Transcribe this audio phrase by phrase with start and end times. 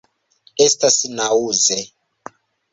[0.65, 1.81] Estas naŭze.